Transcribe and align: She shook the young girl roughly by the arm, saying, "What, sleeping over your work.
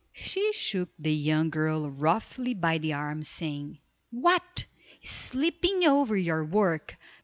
She 0.13 0.51
shook 0.53 0.89
the 0.97 1.13
young 1.13 1.51
girl 1.51 1.91
roughly 1.91 2.55
by 2.55 2.79
the 2.79 2.93
arm, 2.93 3.21
saying, 3.21 3.77
"What, 4.09 4.65
sleeping 5.03 5.83
over 5.83 6.17
your 6.17 6.43
work. 6.43 6.97